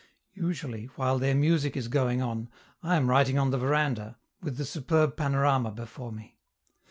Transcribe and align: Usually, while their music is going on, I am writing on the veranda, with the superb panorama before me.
Usually, 0.33 0.85
while 0.95 1.19
their 1.19 1.35
music 1.35 1.77
is 1.77 1.87
going 1.87 2.23
on, 2.23 2.49
I 2.81 2.95
am 2.95 3.07
writing 3.07 3.37
on 3.37 3.51
the 3.51 3.59
veranda, 3.59 4.17
with 4.41 4.57
the 4.57 4.65
superb 4.65 5.15
panorama 5.15 5.69
before 5.69 6.11
me. 6.11 6.39